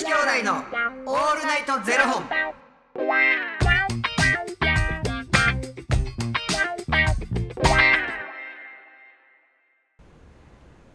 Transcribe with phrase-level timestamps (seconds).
[0.00, 0.54] 子兄弟の
[1.04, 2.24] オールナイトゼロ本。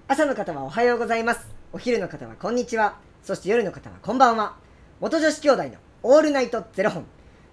[0.07, 1.47] 朝の方はおはようございます。
[1.71, 2.97] お昼の方はこんにちは。
[3.21, 4.55] そして夜の方はこんばんは。
[4.99, 5.69] 元女子兄弟の
[6.01, 7.05] オールナイトゼロ本。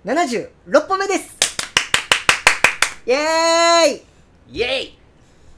[0.06, 1.36] 76本目です。
[3.06, 4.56] イエーイ。
[4.56, 4.98] イエイ。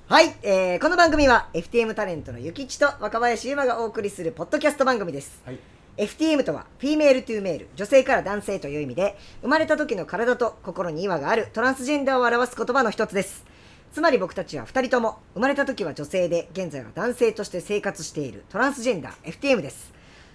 [0.09, 5.59] はい、えー、この番組は FTM タレントのゆきちと若林優馬がお送りするポッドキャスト番組です、はい
[5.97, 13.45] FTM とは Female to Male 女性から男性という意味で生まれた時の体と心に違和があるトランスジェンダーを表す言葉の一つです。
[13.93, 19.93] つまり僕たちは2人とも生まれた時は女性で現在は男性として生活しているトランスジェンダー FTM です。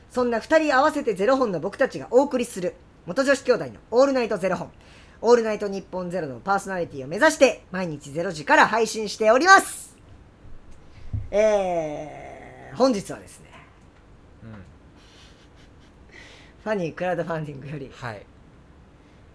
[0.10, 4.72] そんな2人合わせてゼロ本の僕たちがお送りする元女子兄弟のオールナイトゼロ本。
[5.22, 9.98] オールナイト日本ゼロのパーソナリティを目指して毎日ゼロ時から配信しております。
[11.32, 13.50] えー、本日はですね
[14.44, 14.52] うん。
[16.64, 18.26] ファニークラウドファンディングよりはい。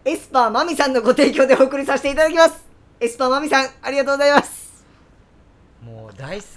[0.05, 2.63] エスパーマミさんのご提供でお送りさせていただきます
[3.01, 4.65] エスパーマミさんありがとうございます
[5.85, 6.49] もう大好き。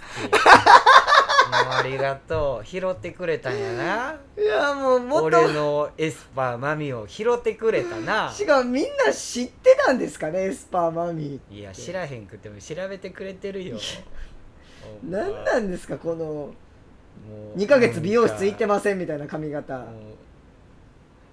[1.52, 2.66] ありがとう。
[2.66, 4.20] 拾ってくれたんやな。
[4.42, 8.32] いやもうもっ俺とのエスパーマミを拾ってくれたな。
[8.32, 13.78] しかもみんな知ってたんですかねエスパーマミいや、知らへんくても調べてくれてるよ。
[15.04, 16.54] 何なんですかこのも
[17.56, 19.86] う2ヶ月美容室行ってませんみたいな髪型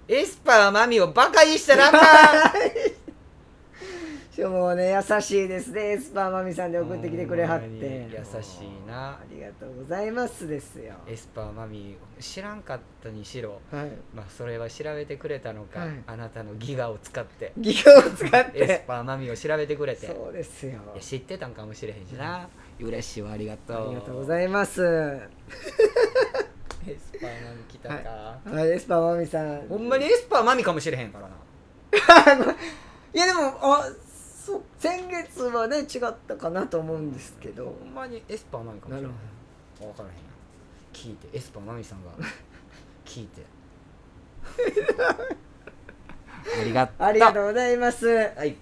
[0.07, 4.51] エスパーマミをバカにしたらあかん。
[4.51, 5.91] もね優しいですね。
[5.93, 7.65] エスパーマミさんで送ってきてくれはって。
[8.11, 9.11] 優しいな。
[9.11, 10.93] ありがとうございますですよ。
[11.07, 13.61] エスパーマミ知らんかったにしろ。
[13.71, 13.91] はい。
[14.13, 16.03] まあそれは調べてくれたのか、はい。
[16.05, 17.53] あなたのギガを使って。
[17.57, 20.05] 技法を使っエスてパーマミを調べてくれて。
[20.05, 20.73] いそうですよ。
[20.93, 22.49] や知ってたんかもしれへんしな。
[22.79, 23.87] 嬉しいわありがとう。
[23.87, 25.21] ありがとうございます
[26.87, 28.71] エスパーマミ来たか、はい。
[28.71, 29.67] エスパーマミさん。
[29.67, 31.35] ほんまにエスパーマミかもしれへんからな。
[33.13, 33.87] いやでもあ
[34.45, 37.65] そう先月はね違ったかなと思うんですけど。
[37.65, 39.09] ほんまにエスパーマミかもしれへん。
[39.09, 39.15] なる
[39.79, 40.21] 分からへんや
[40.93, 41.29] 聞いて。
[41.37, 42.11] エスパーマミさんが
[43.05, 43.41] 聞いて。
[46.59, 48.07] ありがとうありがとうございます。
[48.07, 48.55] はい。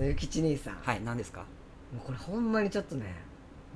[0.00, 0.74] ゆきち兄さん。
[0.74, 1.44] もはい何ですか？
[1.94, 3.14] うこれほんまにちょっとね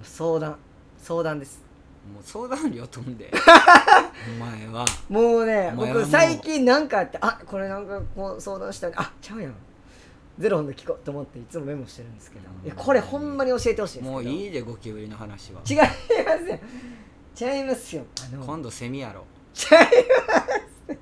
[0.02, 0.56] 相談
[0.98, 1.62] 相談です
[2.10, 3.30] もう相談料飛んで。
[4.36, 4.84] お前は。
[5.08, 6.02] もうねお前はもう。
[6.02, 8.92] 僕最近なんかあってあこれなんかこう相談したい。
[8.96, 9.54] あちゃうやん。
[10.38, 12.44] ゼロ本で聞こうと思っていつもメモしてるんですけど。
[12.64, 14.10] いやこれほんまに教えてほしいんですけど。
[14.12, 15.60] もういいでゴキブリの話は。
[15.68, 15.84] 違いま
[17.36, 17.50] すよ。
[17.54, 18.04] 違いますよ。
[18.32, 18.44] あの。
[18.44, 19.24] 今度セミやろ
[19.54, 20.98] ちゃいます。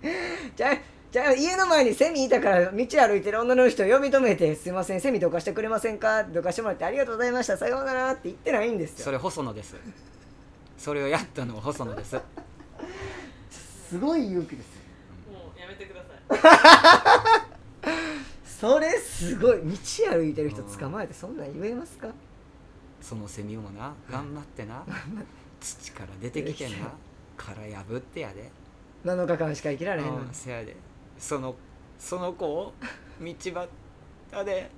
[0.57, 7.57] ちゃいちゃい家の前にセミいたから道歩いてる女の人を呼び止めて「すいませんセミどかしてくれませんか?」どかしてもらって「ありがとうございました。
[7.57, 9.05] さようなら」って言ってないんですよ。
[9.07, 9.75] それ細野です
[10.81, 12.19] それをやったのは細野です。
[13.51, 14.81] すごい勇気ですよ。
[15.31, 16.01] もうやめてくだ
[16.41, 17.47] さい。
[18.49, 19.59] それすごい。
[19.59, 19.77] 道
[20.11, 22.09] 歩いてる人捕まえてそんなん言えますか？
[23.03, 24.83] そのセミもな頑張ってな
[25.61, 26.77] 土から出てきてな
[27.37, 28.51] 殻破ってやで。
[29.05, 30.27] 7日間しか生きられへんのに。
[30.29, 30.75] うんせやで。
[31.19, 31.55] その
[31.99, 32.73] その子を
[33.21, 33.69] 道端
[34.47, 34.71] で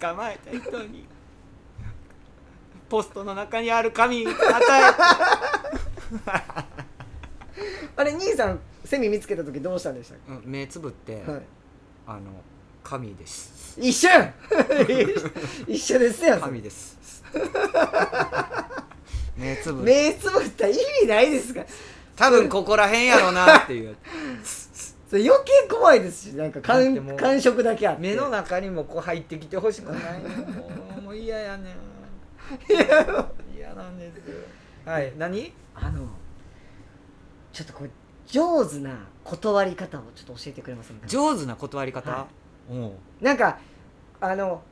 [0.00, 1.06] 捕まえた人に
[2.88, 4.34] ポストの中にある紙与
[7.96, 11.42] あれ兄さんセミ見つけた時どうしたんでしたっえ、うん目つぶって、け、はい、
[12.06, 12.20] あの
[12.84, 13.76] 紙です。
[13.80, 14.08] 一緒！
[15.66, 16.96] 一緒ですよ紙です。
[19.36, 21.60] 目つぶ目つぶったら意味ないですか？
[21.60, 21.66] ら
[22.14, 23.96] 多分ここらへんやろなっていう。
[25.10, 28.02] それ余計怖いですしなんか感感触だけあって。
[28.02, 30.20] 目の中にもこう入ってきてほしくない。
[30.20, 30.28] も
[30.98, 31.74] うもう嫌やねん
[33.54, 34.20] 嫌なんです
[34.88, 35.52] はい何？
[35.74, 36.06] あの
[37.52, 37.90] ちょっとこれ
[38.26, 38.90] 上手な
[39.24, 42.26] 断り方をちょっと教えてくれませんか上手な断り方、は
[42.70, 42.74] う。
[42.74, 43.58] んなんか
[44.20, 44.62] あの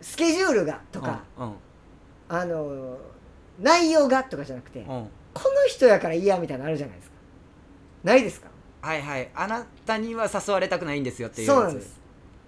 [0.00, 1.52] スケジュールがとか、うん
[2.28, 2.96] あの
[3.58, 5.08] 内容がとかじゃなくて、うん、こうん、の
[5.66, 7.16] 人やから嫌みたいなのあるじゃないですか。
[8.04, 8.48] ないですか？
[8.80, 9.28] はいはい。
[9.34, 11.56] あなたには誘われたくないんですよっていうやつ。
[11.56, 11.99] そうなんです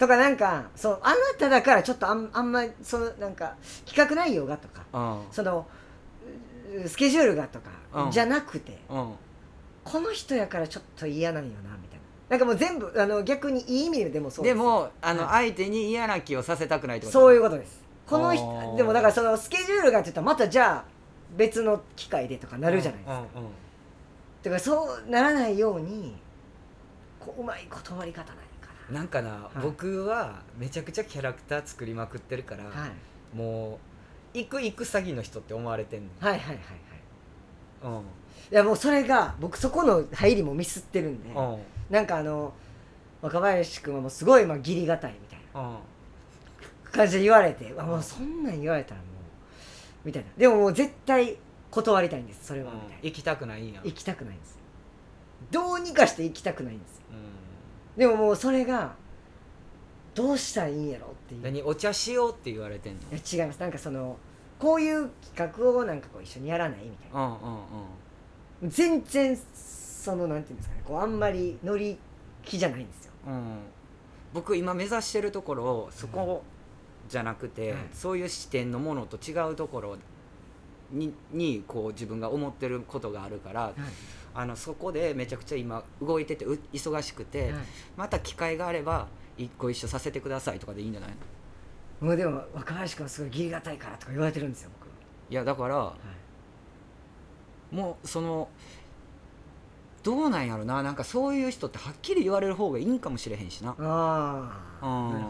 [0.03, 3.55] とかなんかそうあなただからちょっとあんあんまりそのなんか
[3.87, 5.33] 企画内容がとかうん。
[5.33, 5.65] その
[6.85, 7.71] うスケジュールがとか、
[8.07, 8.11] うん。
[8.11, 9.13] じゃなくてうん。
[9.85, 12.03] この人やからちょっと嫌なんよなみたいな。
[12.31, 15.51] なんかもう全部あの逆にいい意味でもそうですでもあの、はい。
[15.51, 17.19] 相手に嫌な気をさせたくないってこと？
[17.21, 17.81] そういううことです。
[18.05, 18.77] このあ人ー。
[18.77, 20.85] でもだからそのスケジュールがって言ったらまたじゃあ
[21.37, 23.49] 別の機会でとかなるじゃないですか、うんうん
[24.43, 26.17] だからそうならないように
[27.21, 28.42] こううまい断り方な
[28.93, 29.59] なんかな、い。
[29.63, 33.79] 僕はめちゃくちゃキャラクター作りまくってるから、な、はい、も
[34.35, 37.97] う行く行く詐欺の人って思われてんのはいはいはいはい。
[37.97, 38.01] うん。
[38.01, 38.03] い
[38.51, 41.59] やもうそれが僕そこの入りもミスってるんでうん。
[41.91, 42.53] なんかあの
[43.23, 45.77] 若林君はもうすごいまあ義理がたいみたいなうん。
[46.91, 50.29] 感じで言われてあもうそんなん言われたらもうみたいな。
[50.37, 51.39] でももう絶対
[51.71, 52.97] 断りたいんですそれはみたいな。
[53.03, 53.81] 行きたくないんや。
[53.85, 54.59] 行きたくないんです。
[55.51, 57.03] どうにかして行きたくないんですよ。
[57.11, 57.15] う
[57.97, 58.95] でももうそれが
[60.15, 61.41] どうしたらいいんやろっていう。
[61.41, 61.63] ん何？
[61.63, 63.01] お茶しようって言われてんの？
[63.01, 63.61] いや違います。
[63.61, 64.17] なんかその
[64.59, 67.21] こういう企画をなんかこう一緒にやらないみたいな。
[67.21, 67.35] うんうん
[68.63, 68.71] うん。
[68.71, 71.99] 全然そのなんていうんですかねこうあんまり乗り
[72.45, 73.13] 気じゃないんですよ。
[73.27, 73.59] うん、
[74.33, 76.45] 僕今目指してるところそこ
[77.09, 79.97] じゃなくて、はいそういう視点のものと違うところ
[80.93, 83.73] ににこう自分が思ってることがあるから
[84.35, 87.53] あのそこでめちゃくちゃ今動いててう忙しくて、
[87.97, 91.11] また機会があれば一個一緒させてくださいとかでいいんじゃない
[92.01, 92.09] の？
[92.09, 94.89] もうでも若林君はすごい義理がたいからとか言われてるんですよ僕。
[95.31, 95.95] いやだから
[97.71, 98.49] もうその
[100.03, 100.83] どうなんやろな。
[100.83, 103.77] なんかそういう人ってはっきり言われる方がいいんかもしれへんしな。
[103.79, 105.27] ああうん。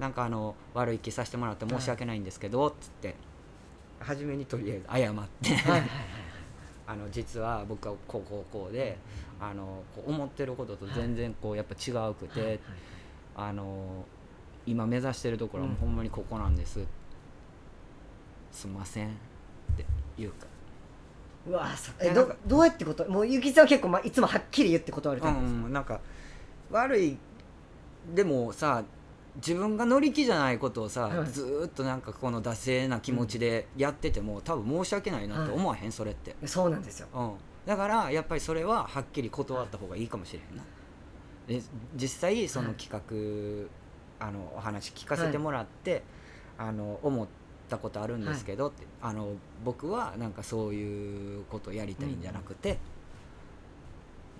[0.00, 3.14] なんかあの悪い気させてもらって申し訳ないんですけど、つって
[4.00, 5.50] 初めにとりあえず謝って、
[6.86, 8.98] あの実は僕はこうこうこうで
[9.38, 12.60] あのこう思ってることと全然こうやっぱ違うくて、
[13.36, 14.04] あの
[14.66, 16.80] 今目指してるところはほんまにここなんです、
[18.50, 19.10] すんませんっ
[19.76, 19.84] て
[20.18, 20.46] 言うか。
[21.48, 23.08] うわそえどどうやってこと？
[23.10, 26.00] もうゆきさんは結構、まあ、いつもはっきり言って断れうたんですん、なんか
[26.70, 27.16] 悪い
[28.14, 28.84] でもさ
[29.36, 31.28] 自分が乗り気じゃないことをさ、はい。
[31.28, 37.08] ずーっとなんかこの惰性な気持ちでやってても、多分申し訳ないなって思わへん、それって、そうなんですよ。
[37.14, 37.32] うん、
[37.66, 40.64] だからやっぱりそれははっきり断った方がいいかもしれへんな。
[41.46, 41.62] で
[41.96, 42.90] 実際その企
[44.20, 46.02] 画、あのお話聞かせてもらって、
[46.58, 47.26] あの思っ
[47.68, 49.28] たことあるんですけどって、あの
[49.64, 52.78] 僕はなんかそういうことやりたいんじゃなくて、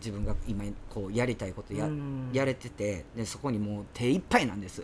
[0.01, 2.31] 自分が今こうやりたいことや,、うん。
[2.33, 4.83] やれててでそこにもう手一杯なんです、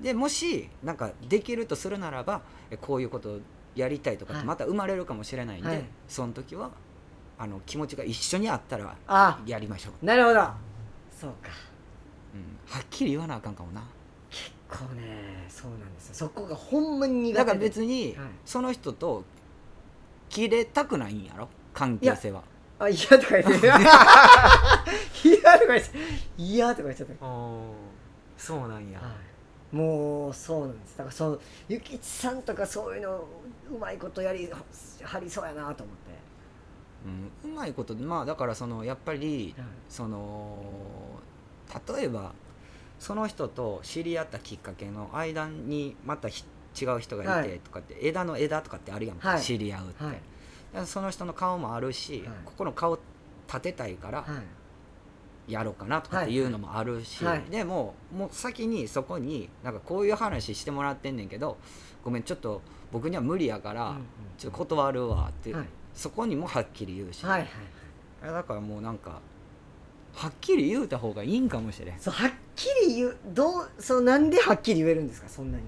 [0.00, 3.40] でもしなんかできるとするならばえこういうことを
[3.74, 5.84] やりたいとかまた生まれるかもしれないんで、はい。
[6.08, 6.70] その時は
[7.38, 10.40] あの気持ちが一緒にあったらあやりましょう、なるほど。
[11.10, 11.50] そうか。
[12.34, 13.82] うん、はっきり言わなあかんかもな。
[14.68, 16.14] こうねそうなんですよ。
[16.14, 17.38] そこがほんまに苦手で。
[17.38, 18.28] だから別にはい。
[18.44, 19.24] その人と
[20.28, 21.48] 切れたくないんやろ？
[21.74, 22.42] 関係性は
[22.80, 23.66] あ嫌とか言って。
[23.66, 23.78] 嫌
[25.60, 25.90] とか言って。
[26.38, 27.14] 嫌とか言っちゃった。
[28.38, 28.98] そうなんや。
[28.98, 29.12] は
[29.72, 30.96] い、もうそうなんです。
[30.96, 33.28] だからそうゆきちさんとかそういうの
[33.70, 34.50] うまいことやり
[35.02, 39.66] はりそうやなと思って、うん、うまいことまあだからそのやっぱりはい。
[39.90, 40.56] その
[41.96, 42.32] 例えば
[42.98, 46.44] その人と知り合ったきっかけの間にまたひ
[46.80, 47.48] 違う人がいはい。
[47.48, 49.42] てとかって、枝の枝とかってあるやんか、はい。
[49.42, 50.04] 知り合うって、
[50.84, 52.28] その人の顔もあるし、はい。
[52.44, 52.98] ここの顔
[53.46, 54.26] 立てたいからは
[55.48, 55.52] い。
[55.52, 57.42] やろうかなとかっていうのもあるし、はい。
[57.50, 61.56] でももう先にそこになんかこういう話してもらってんねんけど
[62.04, 62.62] ごめんちょっと
[62.92, 63.96] 僕には無理やから、
[64.38, 65.66] ちょっと断るわって、はい。
[65.92, 67.50] そこにもはっきり言うし、はいはい
[68.22, 69.20] だからもうなんか
[70.14, 71.98] はっきり言うた方がいいんかもしれん。
[71.98, 75.64] そうはっきり言うどうそうなんではっきり言えるんですかそんなに。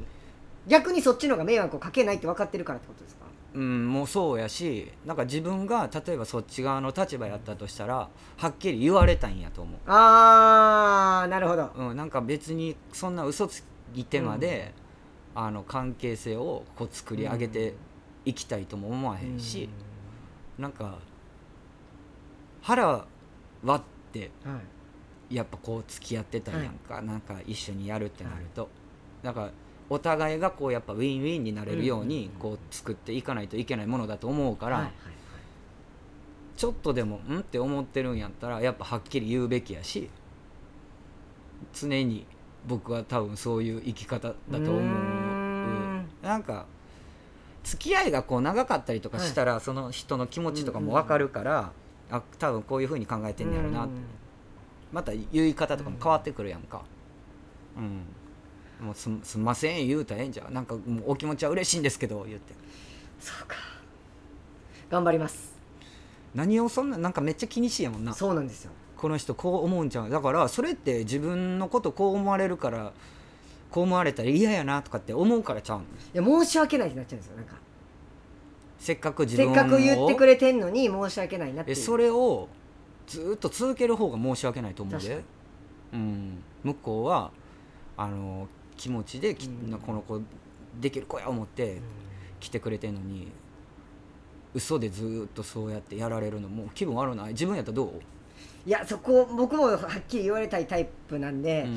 [0.68, 3.21] 逆にそっちの方が迷惑をかけないって分かってるからってことですか？
[3.54, 11.70] うんもうそうやしなんか自分が例えばそっち側の立場やったとしたらはっきり言われたんやと思あーなるほど。
[11.76, 13.62] う、うん、なんか別にそんな嘘つ
[13.94, 14.72] いてまで、
[15.34, 17.74] あの関係性をこう作り上げて
[18.24, 19.68] いきたいとも思わへんし、
[20.58, 20.98] なんか
[22.62, 23.04] 腹
[23.62, 25.34] 割ってうんはい。
[25.34, 28.68] やっぱこう付き合ってたんやんか、なんか一緒にやるってなると、
[29.22, 29.50] なんか
[29.92, 34.90] お互いがこうやっぱウィンウィンになれるようにこう作っていかないといけないものだと思うから、
[36.56, 37.40] ちょっとでもん？
[37.40, 40.08] って思ってるんやったらやっぱはっきり言うべきやし
[41.74, 42.26] 常に
[42.66, 44.82] 僕は多分そういう生き方だと思う。
[44.82, 46.66] うなんか
[47.64, 51.72] 付き合いがこう長かったりとかしたら、その人の気持ちとかも分かるから、
[52.10, 53.88] あ多分こういうふうに考えてんねやろな
[54.92, 56.82] また言い方とかも変わってくるやんか。
[57.76, 58.02] うん、
[58.80, 62.54] もうすすんません言うたらええんじゃんなんかもうお気持ちは嬉しいんですけど言って。
[63.20, 63.56] そうか。
[64.90, 65.52] 頑張ります。
[66.34, 68.12] 何をそんななんかめっちゃ気にしいやもんな。
[68.12, 68.72] そうなんですよ。
[68.96, 70.10] この人こう思うんちゃう？
[70.10, 72.92] だからそれって自分のことこう思われるから
[73.70, 75.86] こう思われたら嫌やなとかって思うからちゃうのい
[76.38, 77.54] や申し訳ないってなっちゃうんですよなんか。
[78.78, 79.54] せっかく自せ分を。
[79.54, 81.78] っかく言ってくれてんのに申し訳ないなっていう。
[81.78, 82.48] えそれを
[83.06, 85.24] ずーっと続ける方が申し訳ないと思う確かで、
[85.92, 87.30] うん、向こうは
[87.96, 88.48] あの
[88.82, 89.78] 気持ちでき、うん。
[89.78, 90.20] この子
[90.80, 91.82] できる子や思ってうん。
[92.40, 93.30] 来てくれてんのに
[94.52, 97.28] 嘘でずーっとそうやってやられるのもう気分悪ない？
[97.28, 98.00] 自分やったらどう、
[98.66, 101.76] いやそこ僕もはっきり言われたいタイプなんで、うん。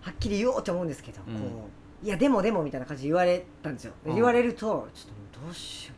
[0.00, 1.34] はっきり言おうと思うんですけど、うん。
[1.34, 1.68] こ
[2.02, 4.14] ういやでもでもみたいな感じで言われたんですよ、うん。
[4.14, 4.84] 言われるとちょっ
[5.32, 5.94] とどうしよ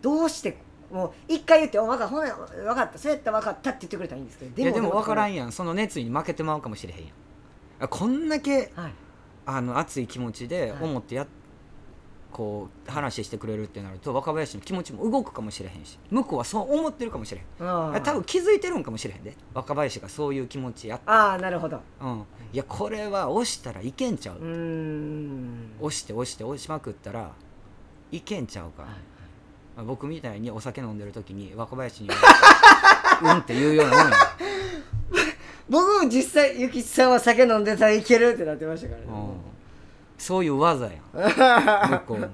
[0.00, 0.02] う。
[0.02, 0.56] どうして
[0.90, 2.96] もう一回言って「お分かったほな分かった。
[2.96, 5.52] そうやったら分かった」って言ってくれたらいいんですけどいやでも分からんんやん。
[5.52, 7.08] その熱意に負けてまうかもしれへんやん。
[7.80, 8.94] あこんだけはい
[9.46, 10.84] あの熱い気持ちではい。
[10.84, 11.26] 思ってや、
[12.32, 18.02] こう話してくれるってなると若林の気持ちも動くかもしれへんし向こうはそう思ってるかもしれへん。
[18.02, 19.36] 多分気づいてるんかもしれへんで。
[19.54, 21.80] 若林がそういう気持ちやっああなるほど。
[22.00, 22.24] うん。
[22.52, 24.36] いやこれは押したらいけんちゃう、
[25.80, 27.32] 押して押して押しまくったら
[28.12, 28.90] いけんちゃうか、はい
[29.76, 32.10] まあ僕みたいにお酒飲んでる時に若林に
[33.22, 34.16] うんって言うようなもんや、
[35.74, 39.40] 僕も実際ゆきちさんは酒飲んでたらいけるってなってましたからね、うん、
[40.16, 40.94] そういう技やん。
[41.90, 42.20] 向こうも。
[42.20, 42.30] だか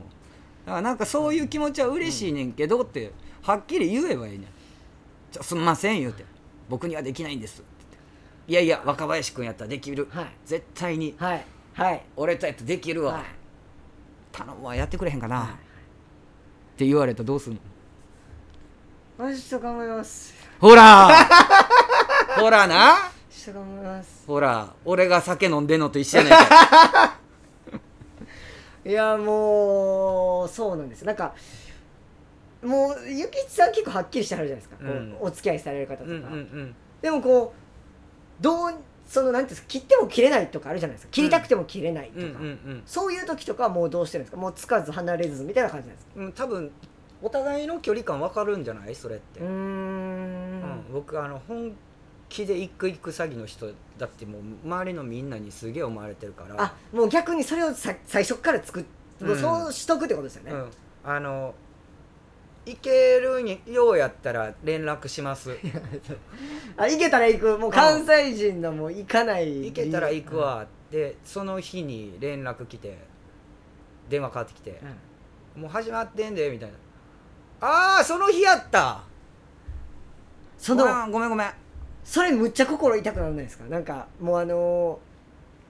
[0.67, 5.43] らなんかそういう気持ちは嬉しいねんけどってはっきり言えばいいねん。
[5.43, 6.27] すんません言うて。
[6.69, 8.53] 僕にはできないんですって言って。
[8.53, 10.27] いやいや若林君やったらできる、はい。
[10.45, 11.15] 絶対に。
[11.17, 11.45] はい。
[11.73, 12.05] はい。
[12.17, 13.23] 俺とやったらできるわ、はい。
[14.33, 14.77] 頼むわ。
[14.77, 15.49] やってくれへんかな、はい。
[15.49, 15.53] っ
[16.77, 17.61] て言われたらどうすんの？
[19.17, 20.35] 私と頑張ります。
[20.61, 21.27] ほら
[22.39, 22.97] ほらな
[23.45, 24.25] ちょっと頑張ります。
[24.27, 27.19] ほら俺が酒飲んでんのと一緒やねんか。
[28.85, 31.05] いやもうそうなんです。
[31.05, 31.35] なんか
[32.63, 35.17] もうゆきちさん結構はっきりしてはるじゃないですか、こううん。
[35.21, 36.75] お付き合いされる方とか、うんうんうん。
[37.01, 37.55] でもこ
[38.39, 38.75] うどう
[39.07, 41.13] そのなんていうんですか切っても切れないとかあるじゃないですか。
[41.13, 42.45] 切りたくても切れないとか、うんうんう
[42.77, 44.37] んそういう時とかはもうどうしてるんですか。
[44.37, 46.13] もうつかず離れずみたいな感じなんですか。
[46.17, 46.71] うん多分
[47.23, 48.95] お互いの距離感分かるんじゃない？
[48.95, 49.51] それって、うーん。
[49.51, 51.73] うん僕あの本
[52.31, 53.67] 気で一句一句詐欺の人
[53.99, 56.55] だってもう周りのみんなにすげえ思われてるから。
[56.59, 58.85] あもう逆にそれをさ最初から作っ
[59.21, 60.71] もうそうしとくってことですよね、うん、
[61.05, 61.55] あの
[62.65, 65.59] いけるにようやったら連絡します。
[66.77, 67.59] あ行けたら行く。
[67.59, 69.65] もう関西人のもう行かない。
[69.65, 72.99] 行けたら行くわってその日に連絡来て
[74.09, 74.81] 電話かかってきて
[75.57, 75.63] う、ん。
[75.63, 76.77] もう始まってんでみたいな。
[77.67, 79.03] ああその日やった。
[80.59, 81.51] そのごめんごめん
[82.11, 83.65] それむっちゃ心痛くならないですか？
[83.67, 85.11] なんかもうあのー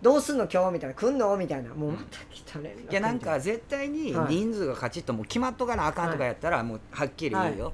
[0.03, 1.75] どうすんの今日みたいな来んのみたいな。
[1.75, 2.75] もうまた来たね。
[2.91, 7.73] いやなんか絶対にはい人数がカチッともう決まっとかなあかんとかやったらもうはっきり言うよ、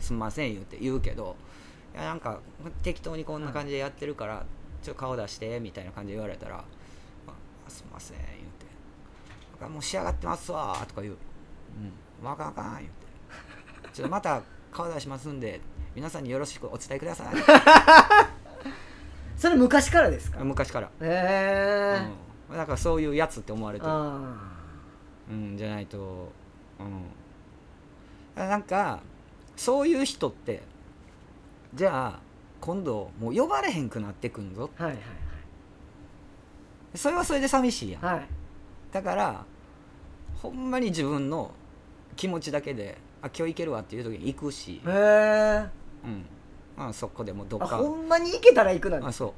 [0.00, 1.36] すんません言うて言うけど
[1.94, 2.40] いやなんか
[2.82, 4.46] 適当にこんな感じでやってるから、
[4.82, 6.64] ちょっと顔出してみたいな感じで言われたら
[7.28, 7.32] 「あ
[7.68, 8.64] すんません」言うて
[9.60, 11.16] 「なんかもう仕上がってますわ」とか言う
[12.22, 12.26] 「うん。
[12.26, 14.40] わかんあかん」言うて「ちょっとまた
[14.72, 15.60] 顔出しますんで
[15.96, 17.28] 皆さんによろしくお伝えください。
[19.36, 20.44] それ昔からです」か？
[20.44, 22.06] 昔から、へえ
[22.50, 23.90] うん、だからそういうやつって思われてる。
[23.90, 24.36] あ
[25.30, 26.30] うん、じゃないと、
[26.78, 29.00] うん、なんか
[29.56, 30.62] そういう人って
[31.74, 32.20] じゃあ
[32.60, 34.70] 今度もう呼ばれへんくなってくんぞ。
[34.78, 35.02] あはいはい。
[36.94, 38.04] それはそれで寂しいやん。
[38.04, 38.14] はい。
[38.16, 38.26] はい
[38.92, 39.44] だから
[40.40, 41.52] ほんまに自分の
[42.16, 45.66] 気持ちだけであ今日行けるわっていう時に行くし、へえ
[46.04, 46.26] うん。
[46.76, 49.34] まあ、そこでもうどあっかんほんまに行けたら行くなんあそ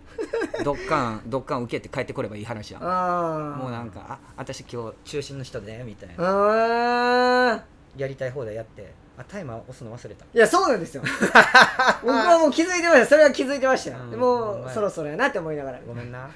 [0.61, 0.65] う。
[0.65, 2.83] どっかんどっかん受けて帰ってこればいい話やん。
[2.83, 6.15] ああもうなんかあ私今日中心の人でみたいな。
[6.19, 7.65] あ
[7.97, 8.93] やりたい放題やって。
[9.17, 10.25] あタイマー押すの忘れた。
[10.25, 11.03] いやそうなんですよ。
[12.03, 14.65] 僕はもう気づいてましたそれは気づいてましたよ、うんでほんまや。
[14.65, 15.81] もうそろそろやなって思いながら。
[15.87, 16.29] ごめんな。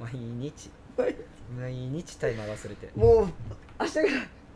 [0.00, 0.70] 毎日。
[0.96, 2.90] 毎日タイマー忘れて。
[2.96, 3.28] もう
[3.80, 4.06] 明日から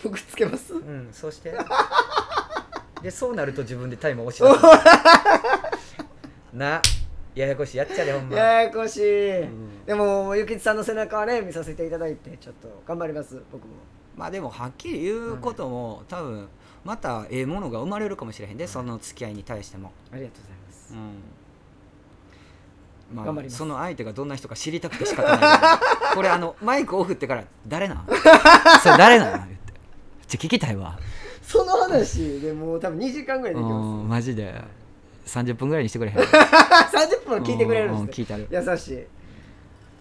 [0.03, 0.75] 僕つけます。
[0.75, 1.53] うんそうして
[3.05, 4.63] でそうなると自分でタイマー押し出す
[6.55, 6.81] な
[7.35, 7.79] ややこしい。
[7.79, 8.37] やっちゃでほんま。
[8.37, 9.85] ややこしい、ん。
[9.85, 13.75] でもゆきちさんの背中はね見させていただいてちょっと頑張ります僕も。
[14.17, 16.49] まあでもはっきり言うことも、多分
[16.85, 19.91] またええものが生まれるかもしれへんで、その付き合いに対しても。
[20.13, 20.95] ありがとうございます。
[20.95, 21.23] うん。
[23.17, 23.51] まあます。
[23.51, 25.41] その相手がどんな人か知りたくて仕方ない
[26.15, 28.07] これあのマイクオフってから誰なん？
[28.81, 29.39] それ誰なん？
[29.39, 29.73] 言って。
[30.29, 30.97] ちょ聞きたいわ
[31.47, 34.55] その話でもう多分2時間ぐらいできうまんマジで。
[35.27, 36.19] 30分ぐらいにしてくれへん？
[36.21, 38.43] す30分聞いてくれるんですうん聞いてある。
[38.43, 39.07] ね優しい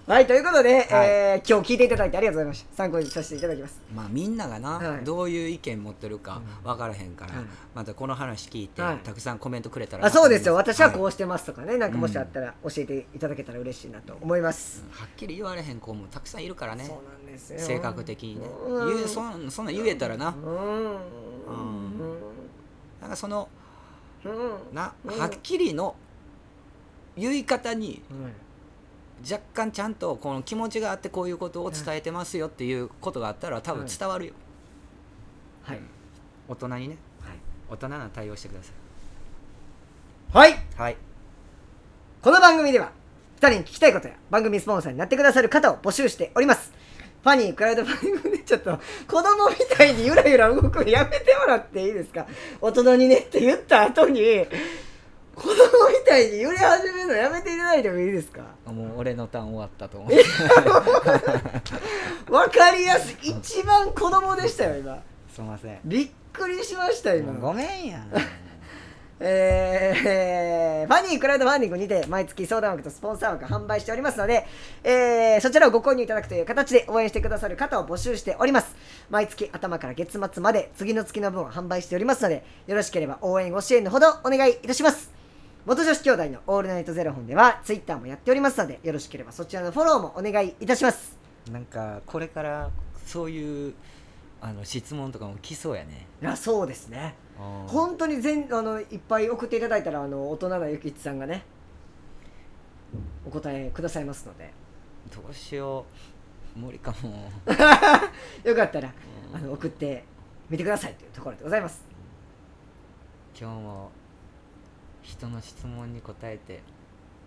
[0.05, 0.85] はいということで、はい。
[1.07, 2.75] えー今日聞いていただいてありがとうございました。
[2.75, 3.79] 参考にさせていただきます。
[3.95, 5.05] まあみんながな、はい。
[5.05, 7.45] どういう意見持ってるか分からへんから、はい。
[7.73, 8.97] またこの話聞いて、はい。
[8.97, 10.55] たくさんコメントくれたらあそうですよ。
[10.55, 16.83] 私はこう、うしてますとかね、なんかもしあったら教えていただけたら嬉しいなと思います、はっきり言われへん子もたくさんいるからね。
[16.83, 17.59] そうなんですよ。
[17.59, 18.47] 性格的にね。
[18.67, 18.95] うん。
[18.95, 20.51] 言うそんそんなん言えたらな、うん。
[20.51, 20.99] うん。
[22.99, 23.47] なんかその
[24.25, 24.75] うん。
[24.75, 25.17] な、うん。
[25.17, 25.95] はっきりの
[27.15, 28.33] 言い方にうん
[29.29, 34.33] 若干ちゃんとこの気持ちがあってこういうことを伝えてますよっていうことがあったら多分伝わるよ、
[35.63, 35.79] はい。
[36.47, 36.97] 大人にね。
[37.69, 38.71] 大人な対応してくださ
[40.37, 40.51] はい。
[40.51, 40.97] いはい。
[42.21, 42.91] この番組では
[43.39, 46.71] 2人に聞きたいことや番組スポンサーになってくださる方を募集しております。
[47.23, 48.77] ファニークラウドファンディングでちょっと
[49.07, 52.27] 子供みたいにゆらゆら動くのやめてもらっていいですか？
[52.59, 54.21] 大人にねって言った後に
[55.35, 55.59] 子供み
[56.05, 58.41] たいに揺れ始めるのやめていただいてもいいですか？
[58.65, 60.13] もう俺のターン終わったと思う
[62.33, 63.17] わかりやすい。
[63.31, 64.99] 一番子供でしたよ今。
[65.33, 65.79] すいません。
[65.85, 67.33] びっくりしました今。
[67.33, 68.07] ごめんやん。
[69.25, 74.45] えーファニークラウドファンディングにて毎月相談枠とスポンサー枠販売しておりますので、
[74.83, 78.75] えーそちらをご購入いただくという形で応援してくださる方を募集しております。
[79.09, 85.09] 毎月頭から月末まで次の月の分を販売しておりますのでよろしければ応援ご支援のほどお願いいたします
[85.65, 91.17] 元女子兄弟のオールナイトゼロ本ではツイッターもやっておりますのでよろしければそちらのフォローもお願いいたします。
[91.49, 92.69] なんかこれから
[93.05, 93.73] そういう
[94.41, 96.05] あの質問とかも来そうやね。
[96.21, 97.15] いやそうですね。
[97.39, 101.45] うん本当に全あのいっぱい送っていただいたらあの大人なゆきちさんがね
[103.25, 104.51] お答えくださいますので。
[105.15, 105.85] どうしよ
[106.57, 106.59] う。
[106.59, 107.31] 無理かも。
[108.43, 108.91] よかったら
[109.31, 109.37] うん。
[109.37, 110.03] あの送って
[110.49, 111.85] みてくださいというところでございます。
[113.39, 113.91] 今日も
[115.03, 116.61] 人の質問に答えて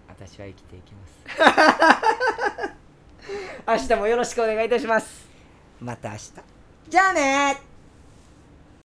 [0.09, 2.77] 私は生きていきます。
[3.91, 5.27] 明日もよろしくお願いいたします。
[5.81, 6.33] また明日。
[6.89, 7.76] じゃあね